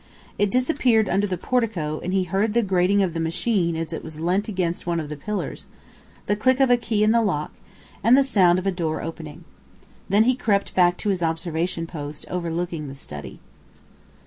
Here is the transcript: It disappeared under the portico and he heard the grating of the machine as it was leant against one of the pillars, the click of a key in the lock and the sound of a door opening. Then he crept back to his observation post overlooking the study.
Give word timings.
It 0.39 0.49
disappeared 0.49 1.07
under 1.07 1.27
the 1.27 1.37
portico 1.37 1.99
and 2.03 2.11
he 2.11 2.23
heard 2.23 2.55
the 2.55 2.63
grating 2.63 3.03
of 3.03 3.13
the 3.13 3.19
machine 3.19 3.75
as 3.75 3.93
it 3.93 4.03
was 4.03 4.19
leant 4.19 4.47
against 4.47 4.87
one 4.87 4.99
of 4.99 5.09
the 5.09 5.15
pillars, 5.15 5.67
the 6.25 6.35
click 6.35 6.59
of 6.59 6.71
a 6.71 6.75
key 6.77 7.03
in 7.03 7.11
the 7.11 7.21
lock 7.21 7.53
and 8.03 8.17
the 8.17 8.23
sound 8.23 8.57
of 8.57 8.65
a 8.65 8.71
door 8.71 9.03
opening. 9.03 9.43
Then 10.09 10.23
he 10.23 10.33
crept 10.33 10.73
back 10.73 10.97
to 10.97 11.09
his 11.09 11.21
observation 11.21 11.85
post 11.85 12.25
overlooking 12.31 12.87
the 12.87 12.95
study. 12.95 13.41